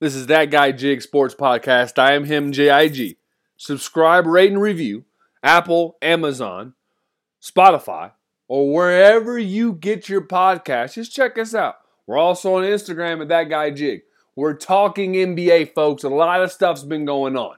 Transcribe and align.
This 0.00 0.14
is 0.14 0.28
That 0.28 0.46
Guy 0.46 0.72
Jig 0.72 1.02
Sports 1.02 1.34
Podcast. 1.34 1.98
I 1.98 2.14
am 2.14 2.24
him, 2.24 2.52
JIG. 2.52 3.18
Subscribe, 3.58 4.26
rate, 4.26 4.50
and 4.50 4.58
review 4.58 5.04
Apple, 5.42 5.98
Amazon, 6.00 6.72
Spotify, 7.42 8.12
or 8.48 8.72
wherever 8.72 9.38
you 9.38 9.74
get 9.74 10.08
your 10.08 10.22
podcast. 10.22 10.94
Just 10.94 11.12
check 11.12 11.36
us 11.36 11.54
out. 11.54 11.74
We're 12.06 12.16
also 12.16 12.54
on 12.54 12.62
Instagram 12.62 13.20
at 13.20 13.28
That 13.28 13.50
Guy 13.50 13.72
Jig. 13.72 14.00
We're 14.34 14.54
talking 14.54 15.12
NBA, 15.12 15.74
folks. 15.74 16.02
A 16.02 16.08
lot 16.08 16.42
of 16.42 16.50
stuff's 16.50 16.82
been 16.82 17.04
going 17.04 17.36
on. 17.36 17.56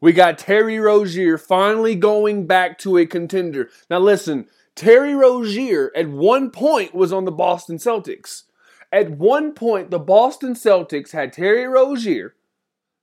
We 0.00 0.12
got 0.12 0.38
Terry 0.38 0.78
Rozier 0.78 1.36
finally 1.36 1.96
going 1.96 2.46
back 2.46 2.78
to 2.78 2.96
a 2.96 3.06
contender. 3.06 3.70
Now, 3.90 3.98
listen, 3.98 4.46
Terry 4.76 5.16
Rozier 5.16 5.90
at 5.96 6.06
one 6.06 6.52
point 6.52 6.94
was 6.94 7.12
on 7.12 7.24
the 7.24 7.32
Boston 7.32 7.78
Celtics. 7.78 8.44
At 8.92 9.10
one 9.10 9.54
point, 9.54 9.90
the 9.90 9.98
Boston 9.98 10.52
Celtics 10.52 11.12
had 11.12 11.32
Terry 11.32 11.66
Rozier, 11.66 12.34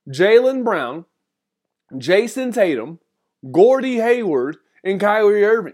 Jaylen 0.07 0.63
Brown, 0.63 1.05
Jayson 1.97 2.53
Tatum, 2.53 2.99
Gordy 3.51 3.95
Hayward, 3.95 4.57
and 4.83 4.99
Kyrie 4.99 5.43
Irving. 5.43 5.73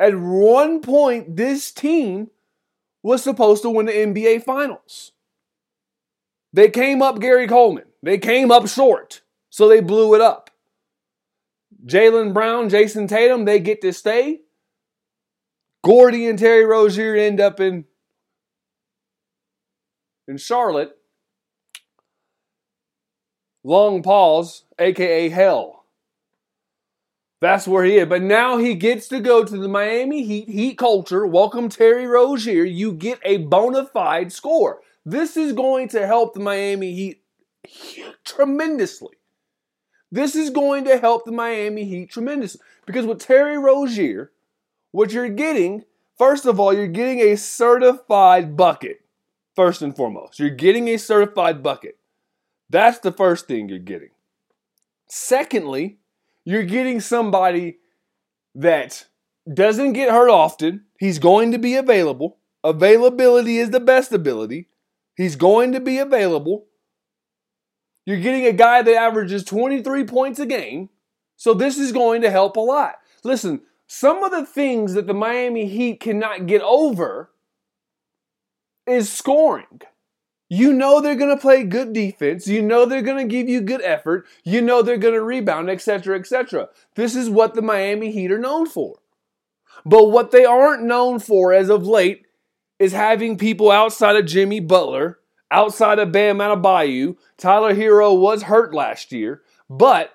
At 0.00 0.18
one 0.18 0.80
point, 0.80 1.36
this 1.36 1.70
team 1.70 2.30
was 3.02 3.22
supposed 3.22 3.62
to 3.62 3.70
win 3.70 3.86
the 3.86 3.92
NBA 3.92 4.42
Finals. 4.42 5.12
They 6.52 6.70
came 6.70 7.02
up 7.02 7.20
Gary 7.20 7.46
Coleman. 7.46 7.84
They 8.02 8.18
came 8.18 8.50
up 8.50 8.68
short, 8.68 9.20
so 9.50 9.68
they 9.68 9.80
blew 9.80 10.14
it 10.14 10.22
up. 10.22 10.50
Jaylen 11.84 12.32
Brown, 12.32 12.70
Jayson 12.70 13.06
Tatum, 13.06 13.44
they 13.44 13.60
get 13.60 13.82
to 13.82 13.92
stay. 13.92 14.40
Gordy 15.84 16.26
and 16.26 16.38
Terry 16.38 16.64
Rozier 16.64 17.14
end 17.14 17.40
up 17.40 17.60
in 17.60 17.84
in 20.28 20.36
Charlotte. 20.36 20.96
Long 23.64 24.02
pause, 24.02 24.64
aka 24.78 25.28
hell. 25.28 25.84
That's 27.40 27.68
where 27.68 27.84
he 27.84 27.98
is. 27.98 28.08
But 28.08 28.22
now 28.22 28.56
he 28.56 28.74
gets 28.74 29.08
to 29.08 29.20
go 29.20 29.44
to 29.44 29.56
the 29.56 29.68
Miami 29.68 30.24
Heat, 30.24 30.48
Heat 30.48 30.78
culture. 30.78 31.26
Welcome, 31.26 31.68
Terry 31.68 32.06
Rozier. 32.06 32.64
You 32.64 32.92
get 32.92 33.18
a 33.24 33.38
bona 33.38 33.84
fide 33.86 34.32
score. 34.32 34.80
This 35.04 35.36
is 35.36 35.52
going 35.52 35.88
to 35.88 36.06
help 36.06 36.34
the 36.34 36.40
Miami 36.40 36.94
Heat 36.94 37.22
tremendously. 38.24 39.16
This 40.10 40.34
is 40.34 40.50
going 40.50 40.84
to 40.84 40.98
help 40.98 41.24
the 41.24 41.32
Miami 41.32 41.84
Heat 41.84 42.10
tremendously. 42.10 42.60
Because 42.86 43.04
with 43.04 43.20
Terry 43.20 43.58
Rozier, 43.58 44.32
what 44.92 45.12
you're 45.12 45.28
getting, 45.28 45.84
first 46.16 46.46
of 46.46 46.58
all, 46.58 46.72
you're 46.72 46.86
getting 46.86 47.20
a 47.20 47.36
certified 47.36 48.56
bucket. 48.56 49.00
First 49.56 49.80
and 49.80 49.96
foremost, 49.96 50.38
you're 50.38 50.50
getting 50.50 50.86
a 50.88 50.98
certified 50.98 51.62
bucket. 51.62 51.96
That's 52.68 52.98
the 52.98 53.10
first 53.10 53.46
thing 53.48 53.70
you're 53.70 53.78
getting. 53.78 54.10
Secondly, 55.08 55.96
you're 56.44 56.62
getting 56.62 57.00
somebody 57.00 57.78
that 58.54 59.06
doesn't 59.52 59.94
get 59.94 60.10
hurt 60.10 60.28
often. 60.28 60.84
He's 60.98 61.18
going 61.18 61.52
to 61.52 61.58
be 61.58 61.74
available. 61.74 62.36
Availability 62.62 63.56
is 63.56 63.70
the 63.70 63.80
best 63.80 64.12
ability. 64.12 64.68
He's 65.16 65.36
going 65.36 65.72
to 65.72 65.80
be 65.80 65.98
available. 65.98 66.66
You're 68.04 68.20
getting 68.20 68.44
a 68.44 68.52
guy 68.52 68.82
that 68.82 68.94
averages 68.94 69.42
23 69.44 70.04
points 70.04 70.38
a 70.38 70.46
game. 70.46 70.90
So 71.36 71.54
this 71.54 71.78
is 71.78 71.92
going 71.92 72.20
to 72.22 72.30
help 72.30 72.56
a 72.56 72.60
lot. 72.60 72.96
Listen, 73.24 73.62
some 73.86 74.22
of 74.22 74.32
the 74.32 74.44
things 74.44 74.94
that 74.94 75.06
the 75.06 75.14
Miami 75.14 75.66
Heat 75.66 76.00
cannot 76.00 76.46
get 76.46 76.60
over 76.62 77.30
is 78.86 79.12
scoring. 79.12 79.82
You 80.48 80.72
know 80.72 81.00
they're 81.00 81.16
going 81.16 81.34
to 81.34 81.40
play 81.40 81.64
good 81.64 81.92
defense. 81.92 82.46
You 82.46 82.62
know 82.62 82.84
they're 82.84 83.02
going 83.02 83.28
to 83.28 83.30
give 83.30 83.48
you 83.48 83.60
good 83.60 83.82
effort. 83.82 84.26
You 84.44 84.60
know 84.60 84.80
they're 84.80 84.96
going 84.96 85.14
to 85.14 85.22
rebound, 85.22 85.68
etc., 85.68 86.18
etc. 86.18 86.68
This 86.94 87.16
is 87.16 87.28
what 87.28 87.54
the 87.54 87.62
Miami 87.62 88.12
Heat 88.12 88.30
are 88.30 88.38
known 88.38 88.66
for. 88.66 88.98
But 89.84 90.10
what 90.10 90.30
they 90.30 90.44
aren't 90.44 90.84
known 90.84 91.18
for 91.18 91.52
as 91.52 91.68
of 91.68 91.86
late 91.86 92.26
is 92.78 92.92
having 92.92 93.38
people 93.38 93.70
outside 93.70 94.16
of 94.16 94.26
Jimmy 94.26 94.60
Butler, 94.60 95.18
outside 95.50 95.98
of 95.98 96.12
Bam 96.12 96.38
Adebayo. 96.38 97.16
Tyler 97.36 97.74
Herro 97.74 98.18
was 98.18 98.44
hurt 98.44 98.72
last 98.72 99.12
year, 99.12 99.42
but 99.68 100.14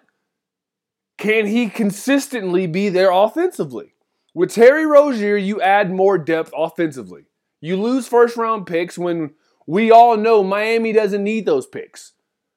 can 1.18 1.46
he 1.46 1.70
consistently 1.70 2.68
be 2.68 2.90
there 2.90 3.12
offensively? 3.12 3.94
With 4.34 4.54
Terry 4.54 4.86
Rozier, 4.86 5.36
you 5.36 5.62
add 5.62 5.92
more 5.92 6.18
depth 6.18 6.54
offensively. 6.56 7.26
You 7.62 7.78
lose 7.78 8.08
first 8.08 8.36
round 8.36 8.66
picks 8.66 8.98
when 8.98 9.32
we 9.68 9.92
all 9.92 10.18
know 10.18 10.44
Miami 10.44 10.92
doesn't 10.92 11.24
need 11.24 11.46
those 11.46 11.68
picks. 11.68 12.14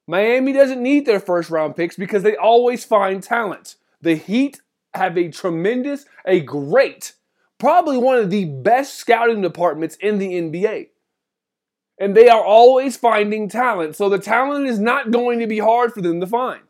Miami 0.06 0.52
doesn't 0.52 0.82
need 0.82 1.06
their 1.06 1.20
first 1.20 1.50
round 1.50 1.76
picks 1.76 1.96
because 1.96 2.22
they 2.22 2.36
always 2.36 2.84
find 2.84 3.22
talent. 3.22 3.76
The 4.00 4.16
Heat 4.16 4.60
have 4.94 5.16
a 5.16 5.30
tremendous, 5.30 6.06
a 6.26 6.40
great, 6.40 7.14
probably 7.58 7.98
one 7.98 8.18
of 8.18 8.30
the 8.30 8.46
best 8.46 8.94
scouting 8.94 9.42
departments 9.42 9.96
in 9.96 10.18
the 10.18 10.32
NBA. 10.32 10.88
And 11.98 12.16
they 12.16 12.28
are 12.28 12.44
always 12.44 12.96
finding 12.96 13.48
talent. 13.48 13.96
So 13.96 14.08
the 14.08 14.18
talent 14.18 14.66
is 14.66 14.78
not 14.78 15.10
going 15.10 15.38
to 15.38 15.46
be 15.46 15.58
hard 15.58 15.92
for 15.92 16.00
them 16.00 16.20
to 16.20 16.26
find. 16.26 16.62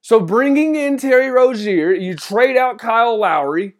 So 0.00 0.20
bringing 0.20 0.74
in 0.74 0.96
Terry 0.96 1.28
Rozier, 1.28 1.92
you 1.92 2.16
trade 2.16 2.56
out 2.56 2.78
Kyle 2.78 3.18
Lowry, 3.18 3.74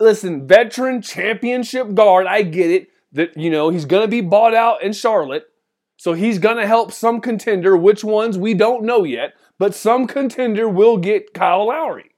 listen, 0.00 0.46
veteran 0.46 1.02
championship 1.02 1.94
guard, 1.94 2.26
I 2.26 2.42
get 2.42 2.70
it. 2.70 2.88
That, 3.12 3.36
you 3.36 3.50
know, 3.50 3.70
he's 3.70 3.86
going 3.86 4.02
to 4.02 4.08
be 4.08 4.20
bought 4.20 4.54
out 4.54 4.82
in 4.82 4.92
Charlotte. 4.92 5.46
So 5.96 6.12
he's 6.12 6.38
going 6.38 6.58
to 6.58 6.66
help 6.66 6.92
some 6.92 7.20
contender. 7.20 7.76
Which 7.76 8.04
ones 8.04 8.38
we 8.38 8.54
don't 8.54 8.84
know 8.84 9.04
yet, 9.04 9.34
but 9.58 9.74
some 9.74 10.06
contender 10.06 10.68
will 10.68 10.98
get 10.98 11.34
Kyle 11.34 11.66
Lowry. 11.66 12.10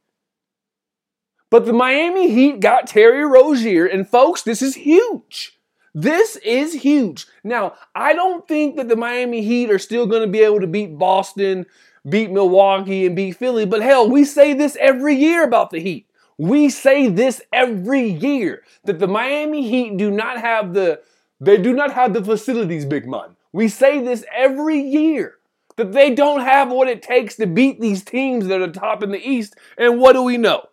But 1.51 1.67
the 1.67 1.73
Miami 1.73 2.31
Heat 2.33 2.61
got 2.61 2.87
Terry 2.87 3.25
Rozier, 3.25 3.87
and 3.87 4.09
folks, 4.09 4.43
this 4.43 4.63
is 4.63 4.75
huge. 4.75 5.59
This 5.93 6.37
is 6.37 6.75
huge. 6.75 7.27
Now, 7.43 7.75
I 7.95 8.13
don't 8.13 8.47
think 8.47 8.77
that 8.77 8.89
the 8.89 8.97
Miami 8.97 9.43
Heat 9.43 9.71
are 9.71 9.79
still 9.79 10.07
going 10.07 10.23
to 10.23 10.29
be 10.29 10.41
able 10.41 10.61
to 10.61 10.69
beat 10.69 10.97
Boston, 10.97 11.67
beat 12.09 12.31
Milwaukee, 12.31 13.07
and 13.07 13.17
beat 13.17 13.37
Philly, 13.37 13.67
but 13.67 13.83
hell, 13.83 14.09
we 14.09 14.25
say 14.25 14.55
this 14.55 14.77
every 14.79 15.17
year 15.17 15.43
about 15.43 15.71
the 15.71 15.81
Heat. 15.81 16.10
We 16.41 16.71
say 16.71 17.09
this 17.09 17.43
every 17.53 18.09
year 18.09 18.63
that 18.85 18.99
the 18.99 19.07
Miami 19.07 19.69
Heat 19.69 19.99
do 19.99 20.11
not 20.11 20.41
have 20.41 20.73
the 20.73 21.03
they 21.39 21.59
do 21.59 21.75
not 21.75 21.93
have 21.93 22.15
the 22.15 22.25
facilities, 22.25 22.87
big 22.87 23.07
man. 23.07 23.37
We 23.53 23.69
say 23.69 24.03
this 24.03 24.25
every 24.35 24.81
year 24.81 25.35
that 25.77 25.93
they 25.93 26.15
don't 26.15 26.41
have 26.41 26.73
what 26.73 26.89
it 26.89 27.03
takes 27.03 27.37
to 27.37 27.47
beat 27.47 27.79
these 27.79 28.03
teams 28.03 28.47
that 28.47 28.63
are 28.63 28.73
top 28.73 29.03
in 29.03 29.11
the 29.11 29.21
East. 29.21 29.55
And 29.77 30.01
what 30.01 30.15
do 30.15 30.23
we 30.23 30.39
know? 30.39 30.65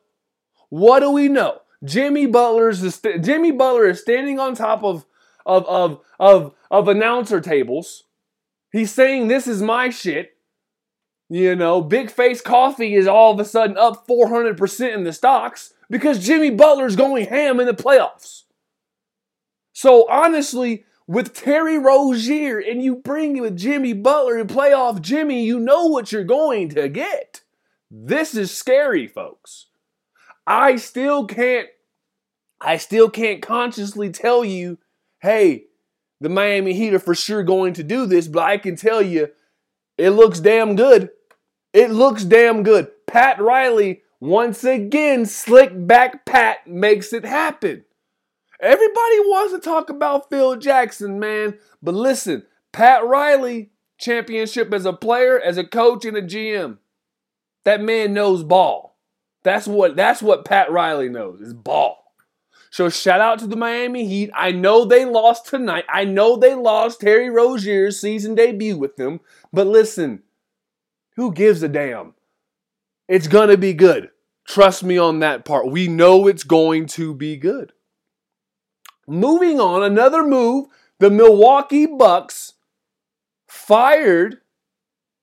What 0.70 1.02
do 1.02 1.12
we 1.12 1.28
know? 1.28 1.60
Jimmy 1.84 2.28
Butler's 2.28 3.02
Jimmy 3.20 3.52
Butler 3.52 3.88
is 3.88 4.00
standing 4.00 4.40
on 4.40 4.56
top 4.56 4.86
of 4.86 5.06
of 5.46 5.66
of 5.66 6.00
of 6.18 6.56
of 6.72 6.88
announcer 6.88 7.42
tables. 7.42 8.06
He's 8.72 8.94
saying 8.94 9.28
this 9.28 9.48
is 9.48 9.62
my 9.62 9.90
shit. 9.90 10.37
You 11.30 11.56
know, 11.56 11.82
Big 11.82 12.10
Face 12.10 12.42
Coffee 12.42 12.96
is 12.96 13.08
all 13.08 13.34
of 13.34 13.40
a 13.40 13.46
sudden 13.46 13.78
up 13.78 14.08
400% 14.08 14.94
in 14.94 15.04
the 15.04 15.12
stocks 15.12 15.74
because 15.90 16.26
Jimmy 16.26 16.50
Butler's 16.50 16.96
going 16.96 17.28
ham 17.28 17.60
in 17.60 17.66
the 17.68 17.74
playoffs. 17.74 18.44
So 19.74 20.10
honestly, 20.10 20.86
with 21.06 21.34
Terry 21.34 21.78
Rozier 21.78 22.60
and 22.60 22.82
you 22.82 22.96
bring 22.96 23.38
it 23.38 23.42
with 23.42 23.58
Jimmy 23.58 23.94
Butler 23.94 24.38
and 24.38 24.50
playoff 24.50 25.02
Jimmy, 25.02 25.44
you 25.44 25.60
know 25.60 25.86
what 25.86 26.12
you're 26.12 26.24
going 26.24 26.70
to 26.70 26.88
get. 26.90 27.42
This 27.92 28.36
is 28.36 28.56
scary, 28.56 29.08
folks. 29.08 29.68
I 30.46 30.78
still 30.78 31.26
can't 31.26 31.68
I 32.60 32.78
still 32.78 33.10
can't 33.10 33.42
consciously 33.42 34.10
tell 34.10 34.44
you, 34.44 34.80
hey, 35.20 35.66
the 36.20 36.30
Miami 36.30 36.74
Heat 36.74 36.94
are 36.94 37.00
for 37.00 37.14
sure 37.14 37.44
going 37.44 37.74
to 37.74 37.84
do 37.84 38.08
this, 38.08 38.28
but 38.28 38.44
I 38.44 38.58
can 38.58 38.76
tell 38.76 39.02
you 39.02 39.30
it 39.98 40.12
looks 40.12 40.40
damn 40.40 40.76
good. 40.76 41.12
It 41.74 41.92
looks 41.92 42.24
damn 42.24 42.64
good. 42.64 42.90
Pat 43.08 43.40
Riley, 43.40 44.02
once 44.20 44.64
again, 44.64 45.26
slick 45.26 45.72
back 45.74 46.26
Pat 46.26 46.68
makes 46.68 47.14
it 47.14 47.26
happen. 47.26 47.86
Everybody 48.60 49.20
wants 49.20 49.54
to 49.54 49.60
talk 49.60 49.90
about 49.90 50.30
Phil 50.30 50.56
Jackson, 50.56 51.20
man. 51.20 51.58
But 51.82 51.94
listen, 51.94 52.44
Pat 52.72 53.06
Riley, 53.06 53.72
championship 54.00 54.74
as 54.74 54.86
a 54.86 54.94
player, 54.94 55.40
as 55.40 55.58
a 55.58 55.64
coach, 55.64 56.06
and 56.06 56.18
a 56.18 56.22
GM. 56.22 56.78
That 57.66 57.82
man 57.82 58.14
knows 58.14 58.44
ball. 58.44 58.98
That's 59.44 59.68
what 59.68 59.96
that's 59.96 60.22
what 60.22 60.46
Pat 60.46 60.72
Riley 60.72 61.10
knows 61.10 61.42
is 61.42 61.54
ball. 61.54 62.04
So 62.70 62.90
shout 62.90 63.22
out 63.22 63.40
to 63.40 63.48
the 63.48 63.56
Miami 63.56 64.08
Heat. 64.08 64.30
I 64.36 64.52
know 64.52 64.86
they 64.86 65.06
lost 65.06 65.48
tonight. 65.48 65.86
I 65.90 66.04
know 66.04 66.36
they 66.36 66.54
lost 66.54 67.02
Terry 67.02 67.30
Rozier's 67.30 68.00
season 68.00 68.36
debut 68.36 68.78
with 68.78 68.98
them. 68.98 69.20
But 69.54 69.68
listen, 69.68 70.24
who 71.18 71.34
gives 71.34 71.62
a 71.64 71.68
damn? 71.68 72.14
It's 73.10 73.28
going 73.28 73.50
to 73.50 73.58
be 73.58 73.74
good. 73.74 74.12
Trust 74.48 74.84
me 74.84 74.98
on 74.98 75.20
that 75.20 75.44
part. 75.44 75.70
We 75.70 75.88
know 75.88 76.28
it's 76.28 76.44
going 76.44 76.86
to 76.88 77.14
be 77.14 77.36
good. 77.36 77.74
Moving 79.08 79.60
on, 79.60 79.84
another 79.84 80.24
move 80.24 80.68
the 81.00 81.10
Milwaukee 81.10 81.86
Bucks 81.86 82.54
fired 83.48 84.38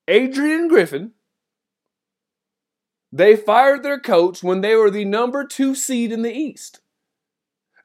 Adrian 0.07 0.67
Griffin. 0.67 1.11
They 3.11 3.35
fired 3.35 3.83
their 3.83 3.99
coach 3.99 4.43
when 4.43 4.61
they 4.61 4.75
were 4.75 4.91
the 4.91 5.05
number 5.05 5.45
two 5.45 5.75
seed 5.75 6.11
in 6.11 6.21
the 6.21 6.33
East. 6.33 6.81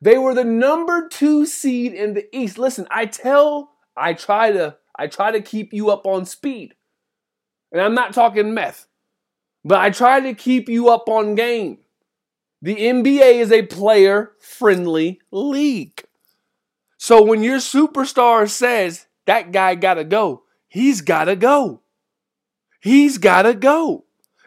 They 0.00 0.18
were 0.18 0.34
the 0.34 0.44
number 0.44 1.08
two 1.08 1.46
seed 1.46 1.92
in 1.92 2.14
the 2.14 2.26
East. 2.36 2.58
Listen, 2.58 2.86
I 2.90 3.06
tell, 3.06 3.72
I 3.96 4.14
try 4.14 4.50
to, 4.50 4.76
I 4.96 5.06
try 5.06 5.30
to 5.30 5.40
keep 5.40 5.72
you 5.72 5.90
up 5.90 6.06
on 6.06 6.24
speed. 6.24 6.74
And 7.72 7.80
I'm 7.80 7.94
not 7.94 8.12
talking 8.12 8.54
meth, 8.54 8.86
but 9.64 9.78
I 9.78 9.90
try 9.90 10.20
to 10.20 10.34
keep 10.34 10.68
you 10.68 10.88
up 10.88 11.08
on 11.08 11.34
game. 11.34 11.78
The 12.62 12.76
NBA 12.76 13.36
is 13.36 13.52
a 13.52 13.62
player 13.62 14.32
friendly 14.38 15.20
league. 15.30 16.04
So 16.98 17.22
when 17.22 17.42
your 17.42 17.58
superstar 17.58 18.48
says 18.48 19.06
that 19.26 19.52
guy 19.52 19.74
gotta 19.74 20.04
go, 20.04 20.42
he's 20.68 21.00
gotta 21.00 21.36
go. 21.36 21.80
He's 22.80 23.18
gotta 23.18 23.54
go. 23.54 24.04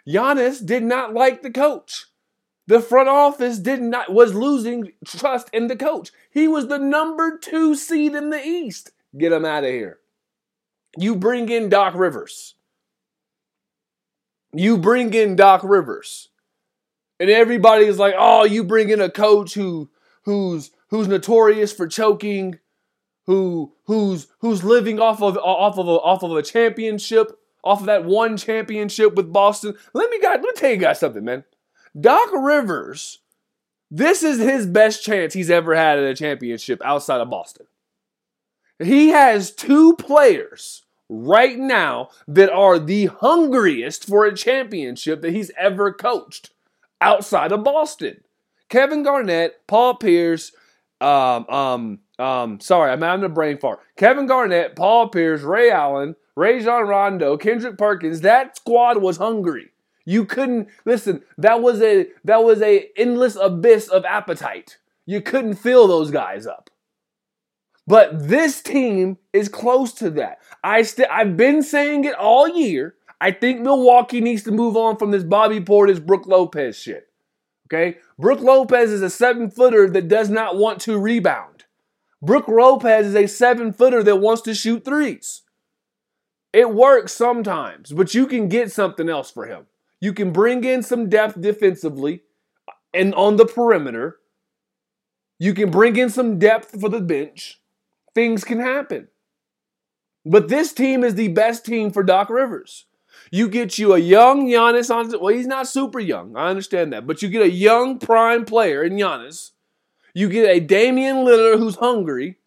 Giannis 0.07 0.63
did 0.63 0.83
not 0.83 1.13
like 1.13 1.41
the 1.41 1.51
coach. 1.51 2.05
The 2.67 2.79
front 2.79 3.09
office 3.09 3.59
did 3.59 3.81
not 3.81 4.13
was 4.13 4.33
losing 4.33 4.91
trust 5.05 5.49
in 5.51 5.67
the 5.67 5.75
coach. 5.75 6.11
He 6.31 6.47
was 6.47 6.67
the 6.67 6.79
number 6.79 7.37
two 7.37 7.75
seed 7.75 8.15
in 8.15 8.29
the 8.29 8.41
East. 8.41 8.91
Get 9.17 9.31
him 9.31 9.45
out 9.45 9.63
of 9.63 9.69
here. 9.69 9.99
You 10.97 11.15
bring 11.15 11.49
in 11.49 11.69
Doc 11.69 11.93
Rivers. 11.95 12.55
You 14.53 14.77
bring 14.77 15.13
in 15.13 15.35
Doc 15.35 15.61
Rivers. 15.63 16.29
And 17.19 17.29
everybody 17.29 17.85
is 17.85 17.99
like, 17.99 18.15
oh, 18.17 18.43
you 18.43 18.63
bring 18.63 18.89
in 18.89 19.01
a 19.01 19.09
coach 19.09 19.53
who 19.53 19.89
who's 20.23 20.71
who's 20.89 21.07
notorious 21.07 21.71
for 21.71 21.87
choking, 21.87 22.59
who 23.25 23.73
who's 23.85 24.27
who's 24.39 24.63
living 24.63 24.99
off 24.99 25.21
of 25.21 25.37
off 25.37 25.77
of 25.77 25.87
a, 25.87 25.91
off 25.91 26.23
of 26.23 26.31
a 26.31 26.43
championship, 26.43 27.31
off 27.63 27.81
of 27.81 27.85
that 27.85 28.05
one 28.05 28.37
championship 28.37 29.15
with 29.15 29.31
Boston. 29.31 29.75
Let 29.93 30.09
me 30.09 30.19
guys, 30.19 30.35
let 30.35 30.41
me 30.41 30.51
tell 30.55 30.71
you 30.71 30.77
guys 30.77 30.99
something, 30.99 31.23
man. 31.23 31.43
Doc 31.99 32.29
Rivers, 32.33 33.19
this 33.89 34.23
is 34.23 34.39
his 34.39 34.65
best 34.65 35.03
chance 35.03 35.33
he's 35.33 35.51
ever 35.51 35.75
had 35.75 35.99
at 35.99 36.05
a 36.05 36.15
championship 36.15 36.81
outside 36.83 37.21
of 37.21 37.29
Boston. 37.29 37.67
He 38.79 39.09
has 39.09 39.51
two 39.51 39.95
players 39.95 40.82
right 41.09 41.57
now 41.57 42.09
that 42.27 42.51
are 42.51 42.79
the 42.79 43.05
hungriest 43.05 44.05
for 44.05 44.25
a 44.25 44.35
championship 44.35 45.21
that 45.21 45.33
he's 45.33 45.51
ever 45.57 45.93
coached 45.93 46.51
outside 47.01 47.51
of 47.51 47.63
Boston. 47.63 48.23
Kevin 48.69 49.03
Garnett, 49.03 49.67
Paul 49.67 49.95
Pierce, 49.95 50.51
um, 51.01 51.47
um, 51.49 51.99
um, 52.17 52.59
sorry, 52.59 52.91
I'm 52.91 53.01
having 53.01 53.25
a 53.25 53.29
brain 53.29 53.57
fart. 53.57 53.79
Kevin 53.97 54.25
Garnett, 54.25 54.75
Paul 54.75 55.09
Pierce, 55.09 55.41
Ray 55.41 55.69
Allen, 55.69 56.15
Rajon 56.35 56.87
Rondo, 56.87 57.37
Kendrick 57.37 57.77
Perkins, 57.77 58.21
that 58.21 58.57
squad 58.57 59.01
was 59.01 59.17
hungry. 59.17 59.69
You 60.05 60.25
couldn't 60.25 60.69
listen. 60.85 61.23
That 61.37 61.61
was 61.61 61.81
a 61.81 62.07
that 62.25 62.43
was 62.43 62.61
a 62.61 62.89
endless 62.97 63.35
abyss 63.35 63.87
of 63.87 64.03
appetite. 64.05 64.77
You 65.05 65.21
couldn't 65.21 65.55
fill 65.55 65.87
those 65.87 66.11
guys 66.11 66.45
up. 66.45 66.69
But 67.85 68.27
this 68.29 68.61
team 68.61 69.17
is 69.33 69.49
close 69.49 69.93
to 69.93 70.09
that. 70.11 70.39
I 70.63 70.83
st- 70.83 71.09
I've 71.11 71.35
been 71.35 71.61
saying 71.61 72.05
it 72.05 72.15
all 72.15 72.47
year. 72.47 72.95
I 73.19 73.31
think 73.31 73.61
Milwaukee 73.61 74.21
needs 74.21 74.43
to 74.43 74.51
move 74.51 74.77
on 74.77 74.97
from 74.97 75.11
this 75.11 75.23
Bobby 75.23 75.59
Portis, 75.59 76.05
Brook 76.05 76.25
Lopez 76.25 76.77
shit. 76.77 77.07
Okay? 77.67 77.97
Brook 78.17 78.41
Lopez 78.41 78.91
is 78.91 79.01
a 79.01 79.09
seven 79.09 79.49
footer 79.49 79.89
that 79.89 80.07
does 80.07 80.29
not 80.29 80.57
want 80.57 80.79
to 80.81 80.97
rebound. 80.97 81.65
Brook 82.21 82.47
Lopez 82.47 83.07
is 83.07 83.15
a 83.15 83.27
seven 83.27 83.73
footer 83.73 84.01
that 84.03 84.17
wants 84.17 84.41
to 84.43 84.53
shoot 84.53 84.85
threes. 84.85 85.41
It 86.53 86.73
works 86.73 87.11
sometimes, 87.11 87.91
but 87.91 88.13
you 88.13 88.27
can 88.27 88.47
get 88.47 88.71
something 88.71 89.09
else 89.09 89.31
for 89.31 89.47
him. 89.47 89.65
You 89.99 90.13
can 90.13 90.31
bring 90.31 90.63
in 90.63 90.83
some 90.83 91.09
depth 91.09 91.41
defensively 91.41 92.21
and 92.93 93.13
on 93.15 93.37
the 93.37 93.45
perimeter. 93.45 94.19
You 95.39 95.53
can 95.53 95.71
bring 95.71 95.95
in 95.95 96.09
some 96.09 96.37
depth 96.39 96.79
for 96.79 96.89
the 96.89 97.01
bench. 97.01 97.59
Things 98.15 98.43
can 98.43 98.59
happen. 98.59 99.07
But 100.25 100.47
this 100.47 100.73
team 100.73 101.03
is 101.03 101.15
the 101.15 101.29
best 101.29 101.65
team 101.65 101.91
for 101.91 102.03
Doc 102.03 102.29
Rivers. 102.29 102.85
You 103.31 103.47
get 103.49 103.77
you 103.77 103.93
a 103.93 103.99
young 103.99 104.47
Giannis 104.47 104.93
on. 104.93 105.09
Well, 105.19 105.33
he's 105.33 105.47
not 105.47 105.67
super 105.67 105.99
young. 105.99 106.35
I 106.35 106.49
understand 106.49 106.93
that. 106.93 107.07
But 107.07 107.21
you 107.21 107.29
get 107.29 107.41
a 107.41 107.49
young 107.49 107.99
prime 107.99 108.45
player 108.45 108.83
in 108.83 108.93
Giannis. 108.93 109.51
You 110.13 110.29
get 110.29 110.49
a 110.49 110.59
Damian 110.59 111.17
Lillard 111.17 111.57
who's 111.57 111.75
hungry. 111.75 112.37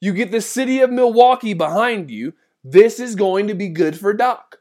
You 0.00 0.12
get 0.12 0.30
the 0.30 0.40
city 0.40 0.80
of 0.80 0.90
Milwaukee 0.90 1.54
behind 1.54 2.10
you. 2.10 2.34
This 2.62 3.00
is 3.00 3.14
going 3.14 3.46
to 3.48 3.54
be 3.54 3.68
good 3.68 3.98
for 3.98 4.12
Doc. 4.12 4.58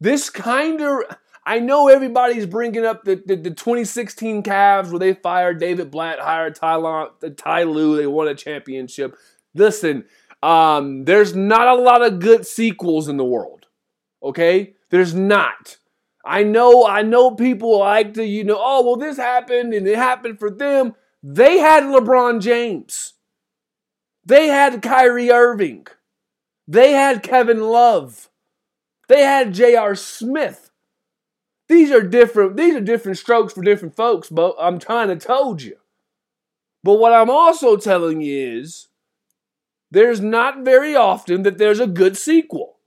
This 0.00 0.28
kind 0.28 0.80
of, 0.80 1.02
I 1.44 1.60
know 1.60 1.88
everybody's 1.88 2.46
bringing 2.46 2.84
up 2.84 3.04
the, 3.04 3.22
the, 3.24 3.36
the 3.36 3.50
2016 3.50 4.42
Cavs 4.42 4.90
where 4.90 4.98
they 4.98 5.14
fired 5.14 5.60
David 5.60 5.90
Blatt, 5.90 6.18
hired 6.18 6.56
Ty, 6.56 7.06
Ty 7.36 7.62
Lue, 7.62 7.96
they 7.96 8.06
won 8.06 8.28
a 8.28 8.34
championship. 8.34 9.16
Listen, 9.56 10.04
um, 10.42 11.04
there's 11.04 11.34
not 11.34 11.66
a 11.68 11.80
lot 11.80 12.02
of 12.02 12.20
good 12.20 12.46
sequels 12.46 13.08
in 13.08 13.16
the 13.16 13.24
world. 13.24 13.66
Okay? 14.22 14.74
There's 14.90 15.14
not. 15.14 15.78
I 16.24 16.42
know, 16.42 16.86
I 16.86 17.02
know 17.02 17.30
people 17.32 17.78
like 17.78 18.14
to, 18.14 18.24
you 18.24 18.44
know, 18.44 18.58
oh, 18.60 18.84
well, 18.84 18.96
this 18.96 19.16
happened 19.16 19.72
and 19.72 19.86
it 19.86 19.96
happened 19.96 20.38
for 20.38 20.50
them. 20.50 20.94
They 21.22 21.58
had 21.58 21.84
LeBron 21.84 22.40
James. 22.40 23.14
They 24.24 24.48
had 24.48 24.82
Kyrie 24.82 25.30
Irving. 25.30 25.86
They 26.66 26.92
had 26.92 27.22
Kevin 27.22 27.60
Love. 27.60 28.28
They 29.08 29.22
had 29.22 29.54
J.R. 29.54 29.94
Smith. 29.94 30.70
These 31.68 31.92
are 31.92 32.02
different, 32.02 32.56
these 32.56 32.74
are 32.74 32.80
different 32.80 33.18
strokes 33.18 33.52
for 33.52 33.62
different 33.62 33.96
folks, 33.96 34.28
but 34.28 34.54
I'm 34.58 34.78
trying 34.78 35.08
to 35.08 35.16
told 35.16 35.62
you. 35.62 35.76
But 36.82 36.94
what 36.94 37.12
I'm 37.12 37.30
also 37.30 37.76
telling 37.76 38.20
you 38.20 38.60
is 38.60 38.88
there's 39.90 40.20
not 40.20 40.64
very 40.64 40.96
often 40.96 41.42
that 41.42 41.58
there's 41.58 41.80
a 41.80 41.86
good 41.86 42.16
sequel. 42.16 42.78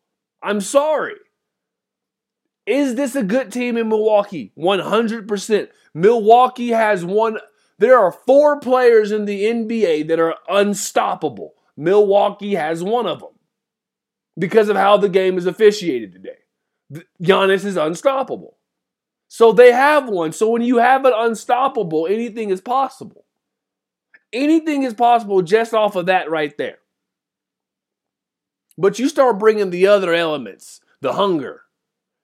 I'm 0.42 0.62
sorry. 0.62 1.16
Is 2.66 2.96
this 2.96 3.16
a 3.16 3.24
good 3.24 3.52
team 3.52 3.78
in 3.78 3.90
Milwaukee? 3.90 4.54
100%. 4.58 5.70
Milwaukee 5.94 6.70
has 6.70 7.04
one. 7.04 7.40
There 7.80 7.98
are 7.98 8.12
four 8.12 8.60
players 8.60 9.12
in 9.12 9.26
the 9.26 9.44
NBA 9.44 10.08
that 10.08 10.20
are 10.20 10.36
unstoppable. 10.48 11.54
Milwaukee 11.76 12.56
has 12.56 12.84
one 12.84 13.08
of 13.08 13.22
them 13.22 13.32
because 14.38 14.70
of 14.70 14.76
how 14.76 14.98
the 14.98 15.10
game 15.10 15.38
is 15.38 15.46
officiated 15.46 16.12
today. 16.12 17.06
Giannis 17.24 17.66
is 17.66 17.78
unstoppable. 17.78 18.58
So 19.30 19.52
they 19.52 19.72
have 19.72 20.10
one. 20.10 20.32
So 20.32 20.50
when 20.50 20.62
you 20.62 20.78
have 20.78 21.06
an 21.06 21.14
unstoppable, 21.16 22.08
anything 22.08 22.50
is 22.50 22.62
possible. 22.62 23.26
Anything 24.34 24.84
is 24.84 24.94
possible 24.94 25.42
just 25.42 25.74
off 25.74 25.96
of 25.96 26.08
that 26.08 26.30
right 26.30 26.56
there. 26.58 26.80
But 28.80 28.98
you 28.98 29.10
start 29.10 29.40
bringing 29.40 29.72
the 29.72 29.88
other 29.88 30.14
elements, 30.14 30.80
the 31.02 31.14
hunger. 31.14 31.64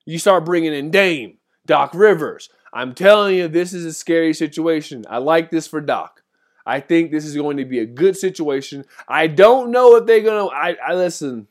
You 0.05 0.17
start 0.17 0.45
bringing 0.45 0.73
in 0.73 0.89
Dame, 0.89 1.39
Doc 1.65 1.93
Rivers. 1.93 2.49
I'm 2.71 2.95
telling 2.95 3.35
you, 3.35 3.49
this 3.49 3.73
is 3.73 3.83
a 3.83 3.91
scary 3.91 4.33
situation. 4.33 5.05
I 5.09 5.17
like 5.17 5.51
this 5.51 5.67
for 5.67 5.81
Doc. 5.81 6.23
I 6.65 6.79
think 6.79 7.11
this 7.11 7.25
is 7.25 7.35
going 7.35 7.57
to 7.57 7.65
be 7.65 7.79
a 7.79 7.85
good 7.85 8.15
situation. 8.15 8.85
I 9.05 9.27
don't 9.27 9.69
know 9.69 9.97
if 9.97 10.05
they're 10.05 10.21
going 10.21 10.49
to. 10.49 10.55
I, 10.55 10.77
I 10.87 10.95
listen. 10.95 11.47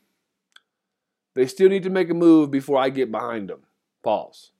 They 1.35 1.45
still 1.45 1.69
need 1.69 1.83
to 1.83 1.91
make 1.91 2.09
a 2.09 2.15
move 2.15 2.49
before 2.49 2.79
I 2.79 2.89
get 2.89 3.11
behind 3.11 3.49
them. 3.49 3.59
Pause. 4.01 4.53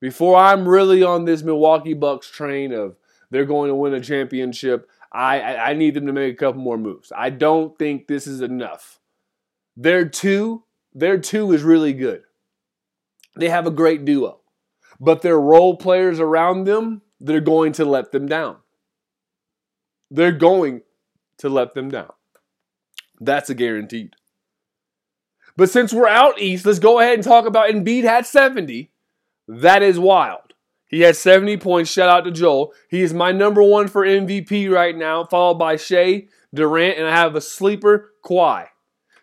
Before 0.00 0.36
I'm 0.36 0.68
really 0.68 1.02
on 1.02 1.24
this 1.24 1.42
Milwaukee 1.42 1.94
Bucks 1.94 2.30
train 2.30 2.72
of 2.72 2.94
they're 3.30 3.44
going 3.44 3.70
to 3.70 3.74
win 3.74 3.94
a 3.94 4.00
championship, 4.00 4.88
I, 5.10 5.40
I, 5.40 5.70
I 5.70 5.74
need 5.74 5.94
them 5.94 6.06
to 6.06 6.12
make 6.12 6.32
a 6.32 6.36
couple 6.36 6.60
more 6.60 6.78
moves. 6.78 7.10
I 7.16 7.30
don't 7.30 7.76
think 7.76 8.06
this 8.06 8.28
is 8.28 8.40
enough. 8.40 9.00
Their 9.76 10.08
two, 10.08 10.64
their 10.92 11.18
two 11.18 11.52
is 11.52 11.62
really 11.62 11.92
good. 11.92 12.22
They 13.36 13.48
have 13.48 13.66
a 13.66 13.72
great 13.72 14.04
duo. 14.04 14.40
But 15.00 15.22
their 15.22 15.38
role 15.38 15.76
players 15.76 16.20
around 16.20 16.64
them, 16.64 17.02
they're 17.20 17.40
going 17.40 17.72
to 17.72 17.84
let 17.84 18.12
them 18.12 18.26
down. 18.26 18.58
They're 20.10 20.32
going 20.32 20.82
to 21.38 21.48
let 21.48 21.74
them 21.74 21.90
down. 21.90 22.12
That's 23.20 23.50
a 23.50 23.54
guaranteed. 23.54 24.14
But 25.56 25.70
since 25.70 25.92
we're 25.92 26.08
out 26.08 26.40
east, 26.40 26.66
let's 26.66 26.78
go 26.78 27.00
ahead 27.00 27.14
and 27.14 27.24
talk 27.24 27.46
about 27.46 27.70
Embiid 27.70 28.04
had 28.04 28.26
70. 28.26 28.92
That 29.46 29.82
is 29.82 29.98
wild. 29.98 30.54
He 30.86 31.00
had 31.00 31.16
70 31.16 31.56
points. 31.58 31.90
Shout 31.90 32.08
out 32.08 32.24
to 32.24 32.30
Joel. 32.30 32.72
He 32.88 33.02
is 33.02 33.12
my 33.12 33.32
number 33.32 33.62
one 33.62 33.88
for 33.88 34.04
MVP 34.04 34.70
right 34.70 34.96
now, 34.96 35.24
followed 35.24 35.58
by 35.58 35.76
Shai, 35.76 36.28
Durant, 36.52 36.98
and 36.98 37.08
I 37.08 37.16
have 37.16 37.34
a 37.34 37.40
sleeper, 37.40 38.12
Kawhi. 38.24 38.68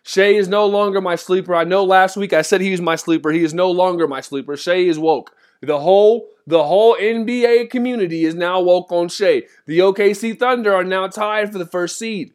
Shai 0.02 0.32
is 0.32 0.48
no 0.48 0.66
longer 0.66 1.00
my 1.00 1.14
sleeper. 1.14 1.54
I 1.54 1.64
know 1.64 1.84
last 1.84 2.16
week 2.16 2.32
I 2.32 2.42
said 2.42 2.60
he 2.60 2.70
was 2.70 2.80
my 2.80 2.96
sleeper. 2.96 3.30
He 3.30 3.44
is 3.44 3.54
no 3.54 3.70
longer 3.70 4.08
my 4.08 4.20
sleeper. 4.20 4.56
Shai 4.56 4.76
is 4.76 4.98
woke. 4.98 5.34
The 5.60 5.80
whole 5.80 6.28
the 6.46 6.64
whole 6.64 6.96
NBA 6.96 7.70
community 7.70 8.24
is 8.24 8.34
now 8.34 8.60
woke 8.60 8.90
on 8.90 9.08
Shai. 9.08 9.44
The 9.66 9.78
OKC 9.78 10.36
Thunder 10.36 10.74
are 10.74 10.82
now 10.82 11.06
tied 11.06 11.52
for 11.52 11.58
the 11.58 11.66
first 11.66 11.98
seed. 11.98 12.34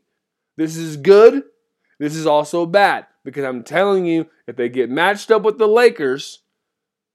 This 0.55 0.77
is 0.77 0.95
good. 0.97 1.43
This 1.99 2.15
is 2.15 2.25
also 2.25 2.65
bad 2.65 3.07
Because 3.23 3.43
I'm 3.43 3.63
telling 3.63 4.05
you, 4.05 4.27
if 4.45 4.55
they 4.55 4.69
get 4.69 4.89
matched 4.89 5.31
up 5.31 5.41
with 5.41 5.57
the 5.57 5.67
Lakers, 5.67 6.39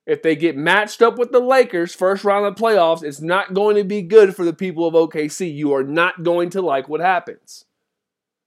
if 0.06 0.22
they 0.22 0.36
get 0.36 0.56
matched 0.56 1.00
up 1.00 1.16
with 1.16 1.32
the 1.32 1.40
Lakers 1.40 1.94
first 1.94 2.24
round 2.24 2.44
of 2.44 2.56
playoffs, 2.56 3.02
it's 3.02 3.20
not 3.20 3.54
going 3.54 3.76
to 3.76 3.84
be 3.84 4.02
good 4.02 4.34
for 4.34 4.44
the 4.44 4.52
people 4.52 4.86
of 4.86 4.94
OKC. 4.94 5.54
You 5.54 5.72
are 5.74 5.84
not 5.84 6.24
going 6.24 6.50
to 6.50 6.60
like 6.60 6.88
what 6.88 7.00
happens. 7.00 7.64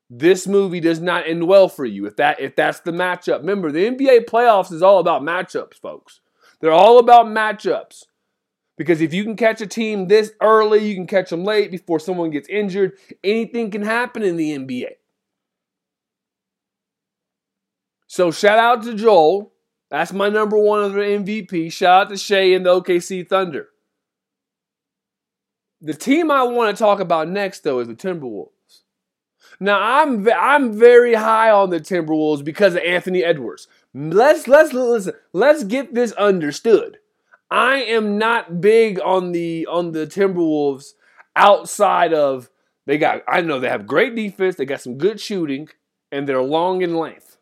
This 0.09 0.47
movie 0.47 0.79
does 0.79 1.01
not 1.01 1.27
end 1.27 1.47
well 1.47 1.67
for 1.67 1.85
you 1.85 2.05
if 2.05 2.15
that 2.17 2.39
if 2.39 2.55
that's 2.55 2.81
the 2.81 2.91
matchup. 2.91 3.39
Remember, 3.39 3.71
the 3.71 3.89
NBA 3.89 4.25
playoffs 4.25 4.71
is 4.71 4.83
all 4.83 4.99
about 4.99 5.23
matchups, 5.23 5.75
folks. 5.75 6.21
They're 6.61 6.71
all 6.71 6.99
about 6.99 7.25
matchups. 7.25 8.03
Because 8.77 9.01
if 9.01 9.13
you 9.13 9.23
can 9.23 9.37
catch 9.37 9.61
a 9.61 9.67
team 9.67 10.07
this 10.07 10.31
early, 10.41 10.85
you 10.85 10.95
can 10.95 11.07
catch 11.07 11.29
them 11.29 11.43
late 11.43 11.71
before 11.71 11.99
someone 11.99 12.29
gets 12.29 12.49
injured. 12.49 12.93
Anything 13.23 13.71
can 13.71 13.83
happen 13.83 14.21
in 14.21 14.35
the 14.35 14.57
NBA. 14.57 14.89
So 18.07 18.31
shout 18.31 18.59
out 18.59 18.83
to 18.83 18.93
Joel. 18.93 19.53
That's 19.89 20.11
my 20.11 20.29
number 20.29 20.57
one 20.57 20.83
of 20.83 20.93
the 20.93 20.99
MVP. 20.99 21.71
Shout 21.71 22.07
out 22.07 22.09
to 22.09 22.17
Shai 22.17 22.53
and 22.53 22.65
the 22.65 22.81
OKC 22.81 23.27
Thunder. 23.27 23.69
The 25.81 25.93
team 25.93 26.31
I 26.31 26.43
want 26.43 26.75
to 26.75 26.81
talk 26.81 26.99
about 26.99 27.29
next, 27.29 27.63
though, 27.63 27.79
is 27.79 27.87
the 27.87 27.95
Timberwolves. 27.95 28.54
Now 29.59 29.79
I'm 29.79 30.27
I'm 30.29 30.77
very 30.77 31.13
high 31.13 31.51
on 31.51 31.69
the 31.69 31.79
Timberwolves 31.79 32.43
because 32.43 32.75
of 32.75 32.81
Anthony 32.81 33.23
Edwards. 33.23 33.67
Let's 33.93 34.47
let's 34.47 34.73
listen. 34.73 35.13
Let's 35.33 35.63
get 35.63 35.93
this 35.93 36.11
understood. 36.13 36.99
I 37.49 37.75
am 37.77 38.17
not 38.17 38.59
big 38.59 38.99
on 38.99 39.31
the 39.31 39.67
on 39.67 39.91
the 39.91 40.07
Timberwolves 40.07 40.93
outside 41.35 42.13
of 42.13 42.49
they 42.85 42.97
got 42.97 43.21
I 43.27 43.41
know 43.41 43.59
they 43.59 43.69
have 43.69 43.87
great 43.87 44.15
defense, 44.15 44.55
they 44.55 44.65
got 44.65 44.81
some 44.81 44.97
good 44.97 45.19
shooting, 45.19 45.69
and 46.11 46.27
they're 46.27 46.41
long 46.41 46.81
in 46.81 46.95
length. 46.95 47.37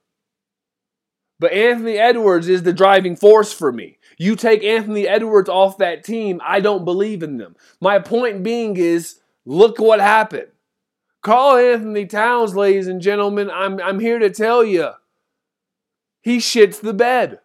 But 1.40 1.52
Anthony 1.52 1.98
Edwards 1.98 2.48
is 2.48 2.64
the 2.64 2.72
driving 2.72 3.16
force 3.16 3.52
for 3.52 3.72
me. 3.72 3.98
You 4.18 4.36
take 4.36 4.64
Anthony 4.64 5.08
Edwards 5.08 5.50
off 5.50 5.78
that 5.80 6.04
team, 6.06 6.40
I 6.46 6.60
don't 6.60 6.86
believe 6.86 7.24
in 7.24 7.38
them. 7.38 7.56
My 7.82 8.00
point 8.00 8.44
being 8.44 8.78
is 8.78 9.20
look 9.46 9.80
what 9.80 10.00
happened. 10.00 10.48
Karl-Anthony 11.24 12.06
Towns, 12.06 12.54
ladies 12.56 12.88
and 12.88 13.02
gentlemen, 13.02 13.50
I'm, 13.50 13.80
I'm 13.80 14.02
here 14.02 14.20
to 14.20 14.30
tell 14.30 14.64
you, 14.64 14.92
he 16.22 16.38
shits 16.38 16.80
the 16.82 16.94
bed. 16.94 17.40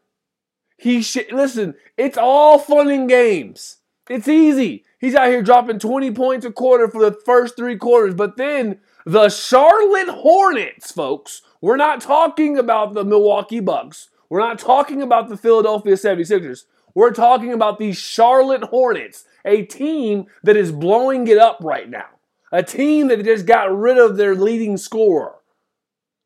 He 0.77 1.01
shit. 1.03 1.33
Listen, 1.33 1.75
it's 1.97 2.19
all 2.19 2.59
fun 2.59 2.89
and 2.91 3.09
games. 3.09 3.79
It's 4.09 4.29
easy. 4.29 4.85
He's 5.01 5.15
out 5.15 5.29
here 5.29 5.43
dropping 5.43 5.79
20 5.79 6.11
points 6.13 6.45
a 6.45 6.53
quarter 6.53 6.89
for 6.89 7.09
the 7.09 7.17
first 7.25 7.57
three 7.57 7.77
quarters, 7.77 8.15
but 8.15 8.37
then 8.37 8.81
the 9.05 9.29
Charlotte 9.29 10.09
Hornets, 10.09 10.93
folks, 10.93 11.43
we're 11.61 11.77
not 11.77 12.01
talking 12.01 12.59
about 12.59 12.95
the 12.95 13.05
Milwaukee 13.05 13.61
Bucks. 13.61 14.11
We're 14.29 14.41
not 14.41 14.59
talking 14.59 15.03
about 15.03 15.29
the 15.29 15.37
Philadelphia 15.37 15.95
76ers. 15.95 16.65
We're 16.95 17.13
talking 17.13 17.53
about 17.53 17.79
the 17.79 17.93
Charlotte 17.93 18.65
Hornets, 18.65 19.25
a 19.45 19.63
team 19.63 20.27
that 20.43 20.57
is 20.57 20.73
blowing 20.73 21.29
it 21.29 21.39
up 21.39 21.59
right 21.63 21.89
now. 21.89 22.18
A 22.51 22.63
team 22.63 23.09
that 23.09 23.25
just 23.25 23.47
got 23.47 23.77
rid 23.77 23.99
of 23.99 24.17
their 24.17 24.35
leading 24.35 24.77
scorer. 24.77 25.35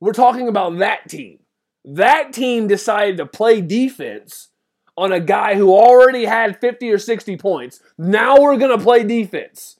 We're 0.00 0.12
talking 0.12 0.49
about 0.49 0.79
that 0.79 1.09
team. 1.09 1.41
That 1.85 2.33
team 2.33 2.69
decided 2.69 3.17
to 3.17 3.26
play 3.26 3.61
defense 3.61 4.49
on 4.97 5.12
a 5.12 5.21
guy 5.21 5.55
who 5.55 5.73
already 5.73 6.25
had 6.25 6.61
50 6.61 6.91
or 6.91 6.99
60 6.99 7.37
points. 7.37 7.81
Now 7.99 8.41
we're 8.41 8.57
going 8.57 8.76
to 8.76 8.83
play 8.83 9.05
defense. 9.05 9.79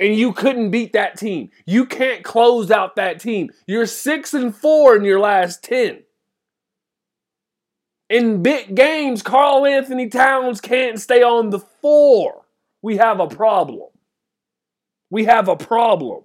And 0.00 0.16
you 0.16 0.32
couldn't 0.32 0.70
beat 0.70 0.94
that 0.94 1.16
team. 1.16 1.50
You 1.66 1.86
can't 1.86 2.24
close 2.24 2.70
out 2.70 2.96
that 2.96 3.20
team. 3.20 3.50
You're 3.66 3.86
6 3.86 4.34
and 4.34 4.54
4 4.54 4.96
in 4.96 5.04
your 5.04 5.20
last 5.20 5.62
10. 5.62 6.02
In 8.10 8.42
big 8.42 8.74
games, 8.74 9.22
Karl-Anthony 9.22 10.08
Towns 10.08 10.60
can't 10.60 11.00
stay 11.00 11.22
on 11.22 11.50
the 11.50 11.60
floor. 11.60 12.42
We 12.82 12.96
have 12.96 13.20
a 13.20 13.28
problem. 13.28 13.88
We 15.12 15.26
have 15.26 15.46
a 15.46 15.56
problem. 15.56 16.22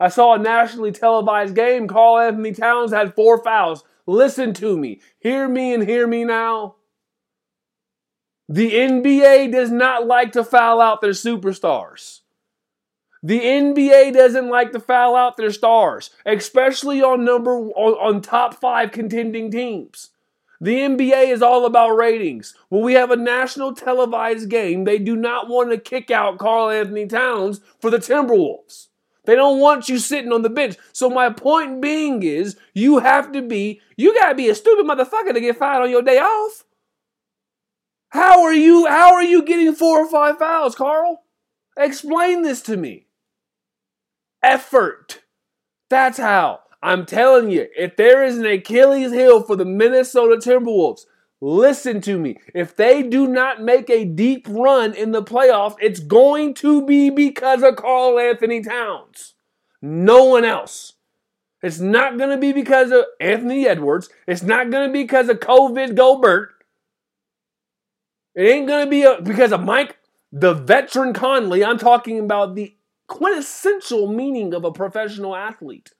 I 0.00 0.08
saw 0.08 0.34
a 0.34 0.38
nationally 0.38 0.90
televised 0.90 1.54
game. 1.54 1.86
Karl-Anthony 1.86 2.50
Towns 2.50 2.92
had 2.92 3.14
four 3.14 3.40
fouls. 3.44 3.84
Listen 4.08 4.52
to 4.54 4.76
me. 4.76 5.00
Hear 5.20 5.48
me 5.48 5.72
and 5.72 5.84
hear 5.84 6.08
me 6.08 6.24
now. 6.24 6.74
The 8.48 8.72
NBA 8.72 9.52
does 9.52 9.70
not 9.70 10.04
like 10.08 10.32
to 10.32 10.42
foul 10.42 10.80
out 10.80 11.00
their 11.00 11.12
superstars. 11.12 12.22
The 13.22 13.38
NBA 13.38 14.14
doesn't 14.14 14.50
like 14.50 14.72
to 14.72 14.80
foul 14.80 15.14
out 15.14 15.36
their 15.36 15.52
stars, 15.52 16.10
especially 16.26 17.02
on 17.02 17.24
number 17.24 17.52
on, 17.52 18.16
on 18.16 18.20
top 18.20 18.54
5 18.54 18.90
contending 18.90 19.48
teams. 19.48 20.10
The 20.62 20.76
NBA 20.76 21.32
is 21.32 21.42
all 21.42 21.66
about 21.66 21.96
ratings. 21.96 22.54
When 22.68 22.84
we 22.84 22.92
have 22.92 23.10
a 23.10 23.16
national 23.16 23.74
televised 23.74 24.48
game, 24.48 24.84
they 24.84 24.96
do 24.96 25.16
not 25.16 25.48
want 25.48 25.72
to 25.72 25.76
kick 25.76 26.08
out 26.08 26.38
Karl-Anthony 26.38 27.08
Towns 27.08 27.60
for 27.80 27.90
the 27.90 27.98
Timberwolves. 27.98 28.86
They 29.24 29.34
don't 29.34 29.58
want 29.58 29.88
you 29.88 29.98
sitting 29.98 30.30
on 30.30 30.42
the 30.42 30.48
bench. 30.48 30.76
So 30.92 31.10
my 31.10 31.30
point 31.30 31.82
being 31.82 32.22
is, 32.22 32.56
you 32.74 33.00
have 33.00 33.32
to 33.32 33.42
be, 33.42 33.80
you 33.96 34.14
gotta 34.14 34.36
be 34.36 34.48
a 34.48 34.54
stupid 34.54 34.86
motherfucker 34.86 35.34
to 35.34 35.40
get 35.40 35.56
fired 35.56 35.82
on 35.82 35.90
your 35.90 36.00
day 36.00 36.18
off. 36.18 36.64
How 38.10 38.44
are 38.44 38.54
you, 38.54 38.86
how 38.86 39.14
are 39.14 39.24
you 39.24 39.42
getting 39.42 39.74
four 39.74 39.98
or 39.98 40.08
five 40.08 40.38
fouls, 40.38 40.76
Karl? 40.76 41.24
Explain 41.76 42.42
this 42.42 42.62
to 42.62 42.76
me. 42.76 43.08
Effort. 44.44 45.22
That's 45.90 46.18
how. 46.18 46.60
I'm 46.82 47.06
telling 47.06 47.50
you, 47.50 47.68
if 47.76 47.96
there 47.96 48.24
is 48.24 48.38
an 48.38 48.46
Achilles 48.46 49.12
heel 49.12 49.42
for 49.42 49.54
the 49.54 49.64
Minnesota 49.64 50.36
Timberwolves, 50.36 51.06
listen 51.40 52.00
to 52.02 52.18
me. 52.18 52.38
If 52.54 52.74
they 52.74 53.02
do 53.02 53.28
not 53.28 53.62
make 53.62 53.88
a 53.88 54.04
deep 54.04 54.46
run 54.48 54.92
in 54.94 55.12
the 55.12 55.22
playoffs, 55.22 55.76
it's 55.80 56.00
going 56.00 56.54
to 56.54 56.84
be 56.84 57.08
because 57.08 57.62
of 57.62 57.76
Karl-Anthony 57.76 58.62
Towns. 58.62 59.34
No 59.80 60.24
one 60.24 60.44
else. 60.44 60.94
It's 61.62 61.78
not 61.78 62.18
going 62.18 62.30
to 62.30 62.38
be 62.38 62.52
because 62.52 62.90
of 62.90 63.04
Anthony 63.20 63.68
Edwards. 63.68 64.08
It's 64.26 64.42
not 64.42 64.70
going 64.70 64.88
to 64.88 64.92
be 64.92 65.04
because 65.04 65.28
of 65.28 65.38
COVID 65.38 65.94
Gobert. 65.94 66.50
It 68.34 68.42
ain't 68.42 68.66
going 68.66 68.84
to 68.84 68.90
be 68.90 69.02
a, 69.04 69.20
because 69.22 69.52
of 69.52 69.62
Mike, 69.62 69.98
the 70.32 70.54
veteran 70.54 71.12
Conley. 71.12 71.64
I'm 71.64 71.78
talking 71.78 72.18
about 72.18 72.56
the 72.56 72.74
quintessential 73.06 74.08
meaning 74.08 74.52
of 74.54 74.64
a 74.64 74.72
professional 74.72 75.36
athlete. 75.36 75.92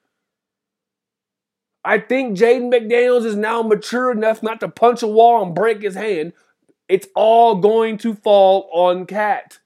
I 1.85 1.99
think 1.99 2.39
Jaden 2.39 2.73
McDaniels 2.73 3.25
is 3.25 3.37
now 3.37 3.63
mature 3.63 4.11
enough 4.11 4.43
not 4.43 4.61
to 4.61 4.69
punch 4.69 5.03
a 5.03 5.09
wall 5.09 5.45
and 5.45 5.55
break 5.55 5.83
his 5.83 5.97
hand. 5.97 6.33
It's 6.89 7.09
all 7.15 7.57
going 7.57 7.99
to 7.99 8.15
fall 8.15 8.69
on 8.73 9.07
KAT. 9.07 9.59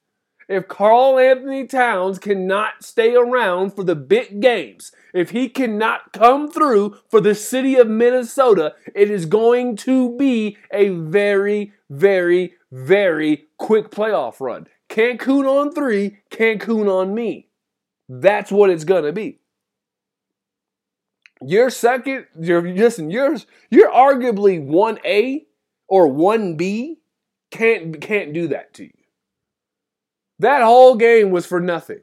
If 0.49 0.69
Karl-Anthony 0.69 1.67
Towns 1.67 2.21
cannot 2.21 2.85
stay 2.85 3.17
around 3.17 3.73
for 3.73 3.83
the 3.83 3.97
big 3.97 4.41
games, 4.41 4.93
if 5.13 5.31
he 5.31 5.49
cannot 5.49 6.13
come 6.13 6.49
through 6.49 6.99
for 7.09 7.21
the 7.21 7.35
city 7.35 7.75
of 7.77 7.89
Minnesota, 7.89 8.75
it 8.95 9.11
is 9.11 9.27
going 9.27 9.75
to 9.79 10.17
be 10.17 10.57
a 10.73 10.91
very, 10.91 11.73
very, 11.91 12.55
very 12.71 13.47
quick 13.59 13.91
playoff 13.91 14.41
run. 14.41 14.69
Cancun 14.89 15.47
on 15.49 15.73
three, 15.73 16.19
Cancun 16.31 16.89
on 16.89 17.13
me. 17.13 17.49
That's 18.09 18.53
what 18.53 18.71
it's 18.71 18.85
going 18.85 19.05
to 19.05 19.13
be. 19.13 19.41
Your 21.43 21.71
second, 21.71 22.27
you're 22.39 22.63
listen, 22.63 23.11
yours, 23.11 23.47
you're 23.71 23.91
arguably 23.91 24.63
one 24.63 24.99
A 25.05 25.47
or 25.87 26.07
one 26.07 26.57
B 26.57 26.99
can't 27.51 28.01
can't 28.01 28.33
do 28.33 28.49
that 28.49 28.75
to 28.75 28.85
you. 28.85 28.93
That 30.39 30.63
whole 30.63 30.97
game 30.97 31.31
was 31.31 31.47
for 31.47 31.61
nothing. 31.61 32.01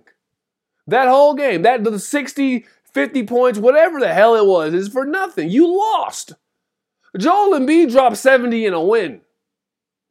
That 0.88 1.08
whole 1.08 1.34
game, 1.34 1.62
that 1.62 1.84
the 1.84 2.00
60, 2.00 2.66
50 2.92 3.24
points, 3.26 3.60
whatever 3.60 4.00
the 4.00 4.14
hell 4.14 4.36
it 4.36 4.46
was, 4.46 4.74
is 4.74 4.90
for 4.90 5.06
nothing. 5.06 5.50
You 5.50 5.78
lost. 5.78 6.34
Joel 7.18 7.60
Embiid 7.60 7.92
dropped 7.92 8.18
70 8.18 8.66
in 8.66 8.74
a 8.74 8.84
win. 8.84 9.22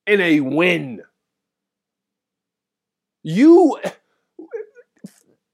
In 0.07 0.21
a 0.21 0.41
win. 0.41 1.03
You 3.23 3.79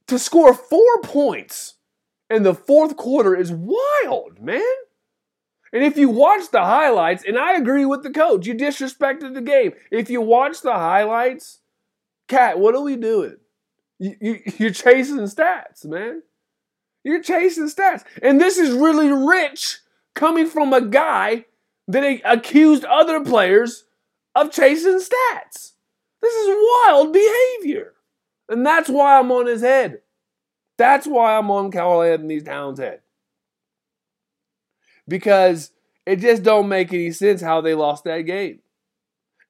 to 0.07 0.19
score 0.19 0.55
four 0.55 1.03
points 1.03 1.75
in 2.31 2.43
the 2.43 2.55
fourth 2.55 2.97
quarter 2.97 3.35
is 3.35 3.53
wild, 3.53 4.41
man. 4.41 4.63
And 5.73 5.85
if 5.85 5.97
you 5.97 6.09
watch 6.09 6.51
the 6.51 6.65
highlights, 6.65 7.25
and 7.25 7.39
I 7.39 7.55
agree 7.55 7.85
with 7.85 8.03
the 8.03 8.11
coach, 8.11 8.47
you 8.47 8.55
disrespected 8.55 9.35
the 9.35 9.43
game. 9.43 9.73
If 9.91 10.09
you 10.09 10.21
watch 10.21 10.63
the 10.63 10.73
highlights, 10.73 11.61
KAT, 12.27 12.59
what 12.59 12.75
are 12.75 12.83
we 12.83 12.97
doing? 12.97 13.37
You, 13.99 14.17
you, 14.21 14.41
you're 14.59 14.71
chasing 14.71 15.19
stats, 15.19 15.85
man. 15.85 16.23
You're 17.05 17.23
chasing 17.23 17.69
stats. 17.69 18.05
And 18.23 18.41
this 18.41 18.59
is 18.59 18.71
really 18.71 19.13
rich 19.13 19.79
coming 20.15 20.47
from 20.47 20.73
a 20.73 20.81
guy 20.81 21.45
that 21.87 22.21
accused 22.25 22.85
other 22.85 23.25
players 23.25 23.85
of 24.35 24.53
chasing 24.53 25.01
stats. 25.01 25.73
This 26.21 26.35
is 26.35 26.57
wild 26.87 27.13
behavior. 27.13 27.95
And 28.49 28.65
that's 28.65 28.89
why 28.89 29.19
I'm 29.19 29.31
on 29.31 29.47
his 29.47 29.63
head. 29.63 30.01
That's 30.79 31.07
why 31.07 31.37
I'm 31.37 31.51
on 31.51 31.71
Karl-Anthony 31.71 32.41
Towns' 32.41 32.79
head. 32.79 33.03
because 35.09 35.73
it 36.07 36.17
just 36.17 36.43
don't 36.43 36.69
make 36.69 36.93
any 36.93 37.11
sense 37.11 37.41
how 37.41 37.61
they 37.61 37.75
lost 37.75 38.05
that 38.05 38.23
game. 38.23 38.61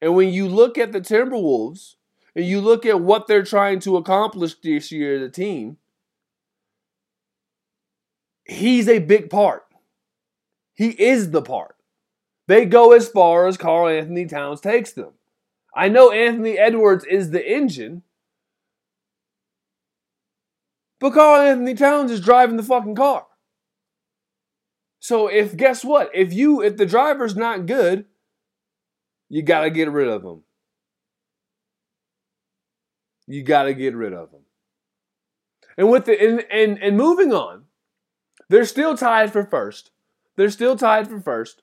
And 0.01 0.15
when 0.15 0.31
you 0.31 0.47
look 0.49 0.79
at 0.79 0.93
the 0.93 1.01
Timberwolves 1.01 1.97
and 2.35 2.45
you 2.45 2.61
look 2.61 2.87
at 2.87 3.01
what 3.01 3.27
they're 3.27 3.43
trying 3.43 3.81
to 3.81 3.97
accomplish 3.97 4.55
this 4.63 4.93
year 4.93 5.17
as 5.17 5.23
a 5.23 5.31
team, 5.31 5.77
he's 8.45 8.89
a 8.89 9.01
big 9.01 9.29
part. 9.29 9.65
He 10.75 10.91
is 10.91 11.33
the 11.33 11.43
part. 11.43 11.77
They 12.47 12.65
go 12.65 12.93
as 12.93 13.09
far 13.09 13.47
as 13.47 13.57
Karl-Anthony 13.57 14.27
Towns 14.27 14.61
takes 14.61 14.93
them. 14.93 15.13
I 15.75 15.89
know 15.89 16.11
Anthony 16.13 16.57
Edwards 16.59 17.05
is 17.05 17.31
the 17.31 17.47
engine, 17.47 18.03
but 21.01 21.13
Karl-Anthony 21.13 21.75
Towns 21.75 22.11
is 22.11 22.21
driving 22.21 22.57
the 22.57 22.63
fucking 22.63 22.95
car. 22.95 23.27
So 25.01 25.29
if 25.29 25.57
guess 25.57 25.85
what? 25.85 26.11
If 26.13 26.33
you 26.33 26.61
if 26.63 26.77
the 26.77 26.87
driver's 26.87 27.37
not 27.37 27.67
good, 27.67 28.07
you 29.29 29.43
got 29.43 29.63
to 29.63 29.71
get 29.71 29.91
rid 29.91 30.09
of 30.09 30.25
him. 30.25 30.43
You 33.27 33.43
got 33.43 33.65
to 33.65 33.75
get 33.75 33.95
rid 33.95 34.13
of 34.13 34.31
him. 34.31 34.41
And 35.77 35.91
with 35.91 36.07
the 36.07 36.21
and, 36.21 36.45
and 36.51 36.83
and 36.83 36.97
moving 36.97 37.33
on, 37.33 37.65
they're 38.49 38.65
still 38.65 38.97
tied 38.97 39.33
for 39.33 39.45
first. 39.45 39.93
They're 40.37 40.51
still 40.51 40.77
tied 40.77 41.09
for 41.09 41.21
first. 41.21 41.63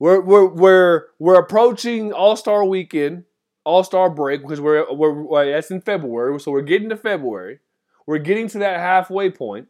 We're 0.00 0.20
we're 0.20 0.46
we're 0.46 1.04
we're 1.18 1.38
approaching 1.38 2.12
All 2.12 2.34
Star 2.34 2.64
Weekend, 2.64 3.24
All 3.64 3.84
Star 3.84 4.10
break 4.10 4.42
because 4.42 4.60
we're 4.60 4.92
we're 4.92 5.22
well, 5.22 5.46
that's 5.46 5.70
in 5.70 5.80
February, 5.82 6.40
so 6.40 6.50
we're 6.50 6.62
getting 6.62 6.88
to 6.88 6.96
February. 6.96 7.60
We're 8.06 8.18
getting 8.18 8.48
to 8.48 8.58
that 8.58 8.80
halfway 8.80 9.30
point. 9.30 9.68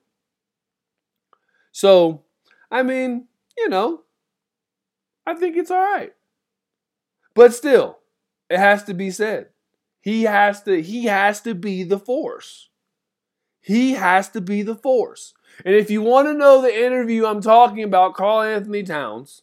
So, 1.72 2.22
I 2.70 2.82
mean, 2.82 3.26
you 3.56 3.68
know, 3.68 4.02
I 5.26 5.34
think 5.34 5.56
it's 5.56 5.70
all 5.70 5.80
right. 5.80 6.12
But 7.34 7.54
still, 7.54 7.98
it 8.48 8.58
has 8.58 8.84
to 8.84 8.94
be 8.94 9.10
said. 9.10 9.48
He 10.00 10.22
has 10.22 10.62
to 10.62 10.82
he 10.82 11.04
has 11.04 11.40
to 11.42 11.54
be 11.54 11.84
the 11.84 11.98
force. 11.98 12.68
He 13.60 13.92
has 13.92 14.30
to 14.30 14.40
be 14.40 14.62
the 14.62 14.74
force. 14.74 15.34
And 15.64 15.74
if 15.74 15.90
you 15.90 16.00
want 16.00 16.28
to 16.28 16.34
know 16.34 16.62
the 16.62 16.84
interview 16.84 17.26
I'm 17.26 17.42
talking 17.42 17.82
about, 17.82 18.14
Karl-Anthony 18.14 18.82
Towns, 18.82 19.42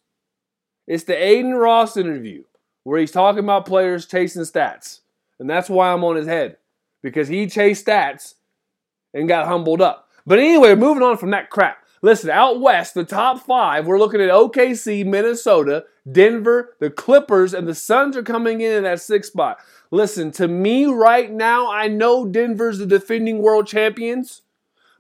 it's 0.88 1.04
the 1.04 1.16
Adin 1.16 1.54
Ross 1.54 1.96
interview 1.96 2.44
where 2.84 3.00
he's 3.00 3.12
talking 3.12 3.44
about 3.44 3.68
players 3.68 4.08
chasing 4.08 4.42
stats. 4.42 5.02
And 5.40 5.50
that's 5.50 5.70
why 5.70 5.92
I'm 5.92 6.04
on 6.04 6.16
his 6.16 6.26
head. 6.26 6.58
Because 7.04 7.28
he 7.28 7.46
chased 7.48 7.86
stats 7.86 8.36
and 9.18 9.28
got 9.28 9.48
humbled 9.48 9.82
up. 9.82 10.10
But 10.26 10.40
anyway, 10.40 10.76
moving 10.76 11.04
on 11.04 11.18
from 11.18 11.32
that 11.32 11.50
crap. 11.50 11.84
Listen, 12.02 12.30
out 12.30 12.62
west, 12.62 12.94
the 12.94 13.04
top 13.04 13.40
five, 13.40 13.88
we're 13.88 13.98
looking 13.98 14.22
at 14.22 14.30
OKC, 14.30 15.06
Minnesota, 15.06 15.86
Denver, 16.10 16.76
the 16.80 16.92
Clippers, 16.92 17.54
and 17.54 17.68
the 17.68 17.74
Suns 17.74 18.16
are 18.16 18.24
coming 18.24 18.62
in 18.62 18.72
in 18.72 18.84
that 18.84 19.02
sixth 19.02 19.32
spot. 19.32 19.58
Listen, 19.90 20.32
to 20.34 20.48
me 20.48 20.86
right 20.86 21.32
now, 21.32 21.72
I 21.72 21.88
know 21.88 22.28
Denver's 22.28 22.78
the 22.78 22.86
defending 22.86 23.40
world 23.40 23.66
champions, 23.66 24.44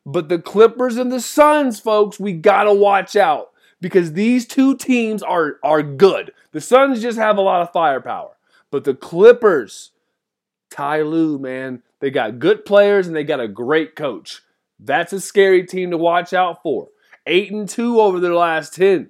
but 0.05 0.27
the 0.27 0.39
Clippers 0.39 0.97
and 0.97 1.11
the 1.11 1.21
Suns, 1.21 1.79
folks, 1.79 2.19
we 2.19 2.33
gotta 2.33 2.73
watch 2.73 3.15
out 3.15 3.51
because 3.79 4.13
these 4.13 4.47
two 4.47 4.75
teams 4.75 5.21
are, 5.21 5.59
are 5.61 5.83
good. 5.83 6.31
The 6.51 6.61
Suns 6.61 7.01
just 7.01 7.19
have 7.19 7.37
a 7.37 7.41
lot 7.41 7.61
of 7.61 7.71
firepower, 7.71 8.37
but 8.71 8.85
the 8.85 8.95
Clippers, 8.95 9.91
Ty 10.71 11.03
Lue, 11.03 11.37
man, 11.37 11.83
they 11.99 12.09
got 12.11 12.39
good 12.39 12.65
players 12.65 13.07
and 13.07 13.15
they 13.15 13.23
got 13.23 13.39
a 13.39 13.47
great 13.47 13.95
coach. 13.95 14.41
That's 14.79 15.13
a 15.13 15.19
scary 15.19 15.65
team 15.65 15.91
to 15.91 15.97
watch 15.97 16.33
out 16.33 16.61
for. 16.61 16.89
8 17.25 17.51
and 17.51 17.69
2 17.69 17.99
over 17.99 18.19
their 18.19 18.35
last 18.35 18.73
10. 18.75 19.09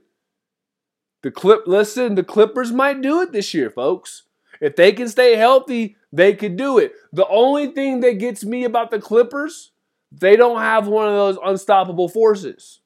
The 1.24 1.32
clip 1.32 1.68
listen, 1.68 2.16
the 2.16 2.24
Clippers 2.24 2.72
might 2.72 3.02
do 3.02 3.22
it 3.22 3.32
this 3.32 3.54
year, 3.54 3.70
folks. 3.70 4.24
If 4.62 4.76
they 4.76 4.92
can 4.92 5.10
stay 5.10 5.36
healthy, 5.36 5.98
they 6.12 6.34
could 6.34 6.56
do 6.56 6.78
it. 6.78 6.94
The 7.12 7.28
only 7.28 7.68
thing 7.68 8.00
that 8.02 8.20
gets 8.20 8.44
me 8.44 8.64
about 8.64 8.92
the 8.92 9.00
Clippers, 9.00 9.72
they 10.12 10.36
don't 10.36 10.62
have 10.62 10.88
one 10.88 11.08
of 11.08 11.14
those 11.14 11.38
unstoppable 11.44 12.08
forces. 12.08 12.80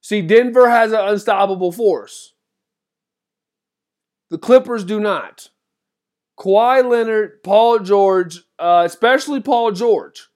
See, 0.00 0.22
Denver 0.22 0.68
has 0.68 0.92
an 0.92 1.00
unstoppable 1.00 1.72
force. 1.72 2.34
The 4.30 4.38
Clippers 4.38 4.84
do 4.84 4.98
not. 4.98 5.50
Kawhi 6.38 6.88
Leonard, 6.88 7.42
Paul 7.42 7.80
George, 7.80 8.42
uh, 8.62 8.84
especially 8.86 9.40
Paul 9.40 9.72
George, 9.72 10.28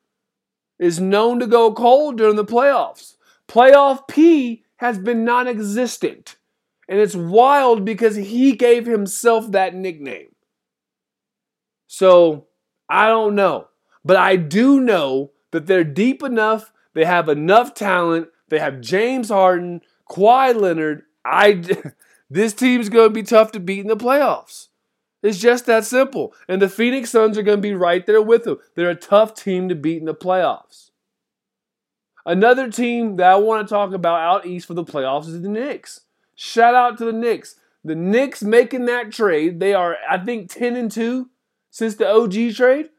is 0.78 1.00
known 1.00 1.38
to 1.38 1.46
go 1.46 1.72
cold 1.72 2.18
during 2.18 2.36
the 2.36 2.44
playoffs. 2.44 3.14
Playoff 3.48 4.08
P 4.08 4.64
has 4.78 4.98
been 4.98 5.24
non 5.24 5.46
existent. 5.46 6.36
And 6.88 7.00
it's 7.00 7.14
wild 7.16 7.84
because 7.84 8.16
he 8.16 8.52
gave 8.52 8.86
himself 8.86 9.50
that 9.52 9.74
nickname. 9.74 10.34
So 11.86 12.46
I 12.88 13.08
don't 13.08 13.34
know. 13.34 13.68
But 14.04 14.16
I 14.16 14.36
do 14.36 14.80
know 14.80 15.32
that 15.50 15.66
they're 15.66 15.84
deep 15.84 16.22
enough, 16.22 16.72
they 16.94 17.04
have 17.04 17.28
enough 17.28 17.74
talent, 17.74 18.28
they 18.48 18.58
have 18.58 18.80
James 18.80 19.30
Harden, 19.30 19.80
Kawhi 20.08 20.54
Leonard. 20.54 21.02
I 21.24 21.64
this 22.30 22.52
team's 22.52 22.88
going 22.88 23.08
to 23.08 23.14
be 23.14 23.22
tough 23.22 23.52
to 23.52 23.60
beat 23.60 23.80
in 23.80 23.88
the 23.88 23.96
playoffs. 23.96 24.65
It's 25.22 25.38
just 25.38 25.66
that 25.66 25.84
simple. 25.84 26.34
And 26.48 26.60
the 26.60 26.68
Phoenix 26.68 27.10
Suns 27.10 27.36
are 27.38 27.42
going 27.42 27.58
to 27.58 27.62
be 27.62 27.74
right 27.74 28.04
there 28.06 28.22
with 28.22 28.44
them. 28.44 28.58
They're 28.74 28.90
a 28.90 28.94
tough 28.94 29.34
team 29.34 29.68
to 29.68 29.74
beat 29.74 29.98
in 29.98 30.04
the 30.04 30.14
playoffs. 30.14 30.90
Another 32.24 32.70
team 32.70 33.16
that 33.16 33.32
I 33.32 33.36
want 33.36 33.66
to 33.66 33.72
talk 33.72 33.92
about 33.92 34.20
out 34.20 34.46
east 34.46 34.66
for 34.66 34.74
the 34.74 34.84
playoffs 34.84 35.28
is 35.28 35.42
the 35.42 35.48
Knicks. 35.48 36.00
Shout 36.34 36.74
out 36.74 36.98
to 36.98 37.04
the 37.04 37.12
Knicks. 37.12 37.56
The 37.84 37.94
Knicks 37.94 38.42
making 38.42 38.86
that 38.86 39.12
trade. 39.12 39.60
They 39.60 39.74
are, 39.74 39.96
I 40.08 40.18
think, 40.18 40.50
10 40.50 40.74
and 40.76 40.90
2 40.90 41.30
since 41.70 41.94
the 41.94 42.08
OG 42.08 42.54
trade. 42.54 42.90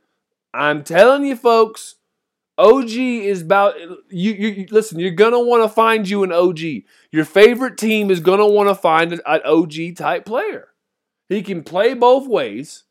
I'm 0.53 0.84
telling 0.84 1.25
you, 1.25 1.36
folks, 1.36 1.95
OG 2.58 2.89
is 2.91 3.41
about 3.41 3.75
you. 4.10 4.32
you 4.32 4.67
listen, 4.71 4.99
you're 4.99 5.12
gonna 5.12 5.39
want 5.39 5.63
to 5.63 5.69
find 5.69 6.10
you 6.10 6.23
an 6.23 6.32
OG. 6.32 6.60
Your 7.12 7.25
favorite 7.25 7.77
team 7.77 8.10
is 8.10 8.19
gonna 8.19 8.47
want 8.47 8.69
to 8.69 8.75
find 8.75 9.13
an, 9.13 9.21
an 9.25 9.41
OG 9.45 9.95
type 9.95 10.25
player. 10.25 10.69
He 11.27 11.41
can 11.41 11.63
play 11.63 11.93
both 11.93 12.27
ways. 12.27 12.83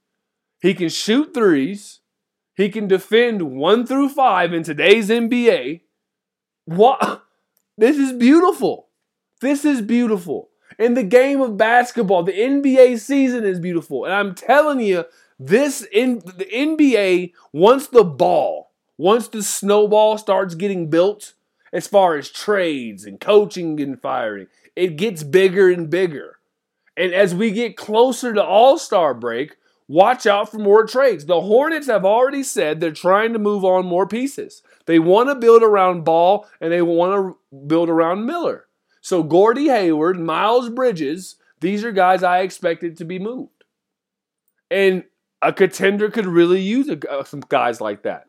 He 0.60 0.74
can 0.74 0.88
shoot 0.88 1.32
threes. 1.32 2.00
He 2.54 2.68
can 2.68 2.86
defend 2.86 3.42
one 3.42 3.86
through 3.86 4.08
five 4.10 4.52
in 4.52 4.62
today's 4.62 5.08
NBA. 5.08 5.82
What? 6.64 7.22
This 7.78 7.98
is 7.98 8.14
beautiful. 8.14 8.88
This 9.42 9.66
is 9.66 9.82
beautiful. 9.82 10.48
In 10.78 10.94
the 10.94 11.02
game 11.02 11.42
of 11.42 11.58
basketball, 11.58 12.22
the 12.22 12.32
NBA 12.32 12.98
season 13.00 13.44
is 13.44 13.60
beautiful. 13.60 14.06
And 14.06 14.14
I'm 14.14 14.34
telling 14.34 14.80
you, 14.80 15.04
this 15.38 15.86
in 15.92 16.20
the 16.20 16.46
NBA, 16.50 17.34
once 17.52 17.88
the 17.88 18.02
ball, 18.02 18.72
once 18.96 19.28
the 19.28 19.42
snowball 19.42 20.16
starts 20.16 20.54
getting 20.54 20.88
built, 20.88 21.34
as 21.72 21.86
far 21.86 22.16
as 22.16 22.30
trades 22.30 23.04
and 23.04 23.20
coaching 23.20 23.78
and 23.80 24.00
firing, 24.00 24.46
it 24.74 24.96
gets 24.96 25.22
bigger 25.22 25.68
and 25.68 25.90
bigger. 25.90 26.38
And 26.96 27.12
as 27.12 27.34
we 27.34 27.50
get 27.50 27.76
closer 27.76 28.32
to 28.32 28.42
All 28.42 28.78
Star 28.78 29.14
break, 29.14 29.56
watch 29.88 30.26
out 30.26 30.50
for 30.50 30.58
more 30.58 30.86
trades. 30.86 31.26
The 31.26 31.42
Hornets 31.42 31.86
have 31.86 32.04
already 32.04 32.42
said 32.42 32.80
they're 32.80 32.90
trying 32.90 33.32
to 33.32 33.38
move 33.38 33.64
on 33.64 33.86
more 33.86 34.06
pieces. 34.06 34.62
They 34.86 34.98
want 34.98 35.28
to 35.28 35.34
build 35.34 35.62
around 35.62 36.04
Ball 36.04 36.48
and 36.60 36.72
they 36.72 36.82
want 36.82 37.12
to 37.52 37.56
build 37.66 37.88
around 37.88 38.24
Miller. 38.24 38.66
So 39.00 39.22
Gordy 39.22 39.66
Hayward, 39.66 40.18
Miles 40.18 40.68
Bridges, 40.70 41.36
these 41.60 41.84
are 41.84 41.92
guys 41.92 42.22
I 42.22 42.40
expected 42.40 42.96
to 42.96 43.04
be 43.04 43.18
moved. 43.18 43.64
And 44.70 45.04
a 45.42 45.52
contender 45.52 46.10
could 46.10 46.26
really 46.26 46.60
use 46.60 46.88
a, 46.88 46.98
uh, 47.10 47.24
some 47.24 47.42
guys 47.48 47.80
like 47.80 48.02
that. 48.02 48.26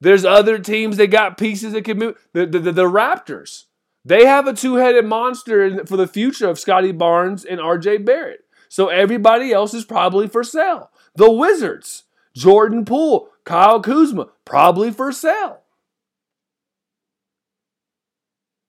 There's 0.00 0.24
other 0.24 0.58
teams 0.58 0.98
that 0.98 1.06
got 1.06 1.38
pieces 1.38 1.72
that 1.72 1.84
could 1.84 1.98
move. 1.98 2.28
The, 2.34 2.46
the, 2.46 2.58
the, 2.58 2.72
the 2.72 2.84
Raptors. 2.84 3.64
They 4.06 4.24
have 4.24 4.46
a 4.46 4.52
two 4.52 4.76
headed 4.76 5.04
monster 5.04 5.84
for 5.84 5.96
the 5.96 6.06
future 6.06 6.48
of 6.48 6.60
Scottie 6.60 6.92
Barnes 6.92 7.44
and 7.44 7.58
RJ 7.58 8.04
Barrett. 8.04 8.44
So 8.68 8.86
everybody 8.86 9.52
else 9.52 9.74
is 9.74 9.84
probably 9.84 10.28
for 10.28 10.44
sale. 10.44 10.92
The 11.16 11.28
Wizards, 11.28 12.04
Jordan 12.32 12.84
Poole, 12.84 13.30
Kyle 13.44 13.80
Kuzma, 13.80 14.28
probably 14.44 14.92
for 14.92 15.10
sale. 15.10 15.62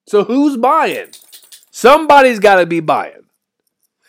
So 0.08 0.23
who's 0.23 0.58
buying? 0.58 1.10
Somebody's 1.69 2.39
got 2.39 2.56
to 2.56 2.65
be 2.65 2.80
buying. 2.80 3.28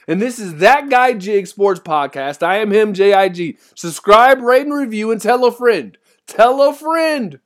And 0.06 0.22
this 0.22 0.38
is 0.38 0.54
That 0.56 0.88
Guy 0.88 1.12
Jig 1.12 1.46
Sports 1.46 1.80
Podcast. 1.80 2.42
I 2.42 2.56
am 2.56 2.70
him, 2.70 2.94
JIG. 2.94 3.58
Subscribe, 3.74 4.40
rate, 4.40 4.64
and 4.64 4.74
review, 4.74 5.10
and 5.10 5.20
tell 5.20 5.44
a 5.44 5.52
friend. 5.52 5.98
Tell 6.26 6.66
a 6.66 6.72
friend. 6.72 7.38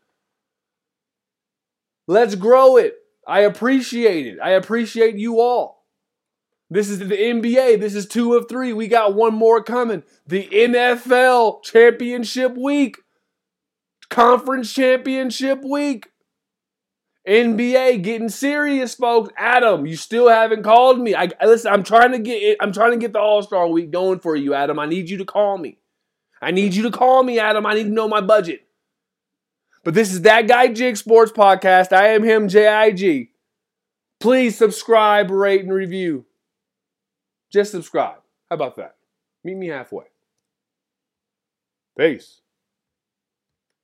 Let's 2.06 2.36
grow 2.36 2.76
it. 2.76 3.01
I 3.26 3.40
appreciate 3.40 4.26
it. 4.26 4.38
I 4.42 4.50
appreciate 4.50 5.16
you 5.16 5.40
all. 5.40 5.86
This 6.70 6.88
is 6.88 7.00
the 7.00 7.04
NBA. 7.04 7.80
This 7.80 7.94
is 7.94 8.06
two 8.06 8.34
of 8.34 8.48
three. 8.48 8.72
We 8.72 8.88
got 8.88 9.14
one 9.14 9.34
more 9.34 9.62
coming. 9.62 10.02
The 10.26 10.48
NFL 10.48 11.62
Championship 11.62 12.56
Week, 12.56 12.96
Conference 14.08 14.72
Championship 14.72 15.62
Week. 15.62 16.08
NBA 17.28 18.02
getting 18.02 18.30
serious, 18.30 18.94
folks. 18.94 19.32
Adam, 19.36 19.86
you 19.86 19.96
still 19.96 20.28
haven't 20.28 20.64
called 20.64 20.98
me. 20.98 21.14
I 21.14 21.30
listen. 21.44 21.72
I'm 21.72 21.84
trying 21.84 22.12
to 22.12 22.18
get. 22.18 22.42
It, 22.42 22.56
I'm 22.60 22.72
trying 22.72 22.92
to 22.92 22.96
get 22.96 23.12
the 23.12 23.20
All 23.20 23.42
Star 23.42 23.68
Week 23.68 23.90
going 23.90 24.18
for 24.18 24.34
you, 24.34 24.54
Adam. 24.54 24.78
I 24.78 24.86
need 24.86 25.08
you 25.08 25.18
to 25.18 25.24
call 25.24 25.58
me. 25.58 25.78
I 26.40 26.50
need 26.50 26.74
you 26.74 26.82
to 26.84 26.90
call 26.90 27.22
me, 27.22 27.38
Adam. 27.38 27.66
I 27.66 27.74
need 27.74 27.84
to 27.84 27.90
know 27.90 28.08
my 28.08 28.20
budget. 28.20 28.66
But 29.84 29.94
this 29.94 30.12
is 30.12 30.22
that 30.22 30.46
guy 30.46 30.68
Jig 30.68 30.96
Sports 30.96 31.32
podcast. 31.32 31.92
I 31.92 32.08
am 32.08 32.22
him, 32.22 32.48
J 32.48 32.68
I 32.68 32.90
G. 32.92 33.30
Please 34.20 34.56
subscribe, 34.56 35.30
rate, 35.30 35.62
and 35.62 35.72
review. 35.72 36.26
Just 37.50 37.72
subscribe. 37.72 38.20
How 38.48 38.54
about 38.54 38.76
that? 38.76 38.96
Meet 39.42 39.56
me 39.56 39.68
halfway. 39.68 40.04
Peace. 41.98 42.41